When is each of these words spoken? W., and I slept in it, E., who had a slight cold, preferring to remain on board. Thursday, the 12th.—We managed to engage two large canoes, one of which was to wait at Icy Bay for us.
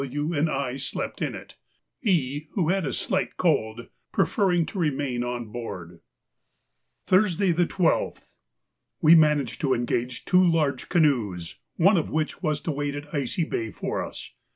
W., 0.01 0.33
and 0.33 0.49
I 0.49 0.77
slept 0.77 1.21
in 1.21 1.35
it, 1.35 1.57
E., 2.01 2.47
who 2.53 2.69
had 2.69 2.87
a 2.87 2.91
slight 2.91 3.37
cold, 3.37 3.89
preferring 4.11 4.65
to 4.65 4.79
remain 4.79 5.23
on 5.23 5.51
board. 5.51 5.99
Thursday, 7.05 7.51
the 7.51 7.67
12th.—We 7.67 9.13
managed 9.13 9.61
to 9.61 9.75
engage 9.75 10.25
two 10.25 10.43
large 10.43 10.89
canoes, 10.89 11.59
one 11.75 11.97
of 11.97 12.09
which 12.09 12.41
was 12.41 12.61
to 12.61 12.71
wait 12.71 12.95
at 12.95 13.13
Icy 13.13 13.43
Bay 13.43 13.69
for 13.69 14.03
us. 14.03 14.31